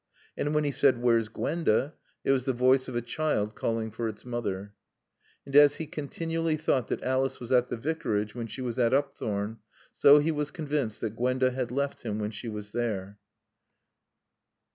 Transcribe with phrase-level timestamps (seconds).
[0.35, 1.93] And when he said, "Where's Gwenda?"
[2.23, 4.73] it was the voice of a child calling for its mother.
[5.45, 8.95] And as he continually thought that Alice was at the Vicarage when she was at
[8.95, 9.59] Upthorne,
[9.93, 13.19] so he was convinced that Gwenda had left him when she was there.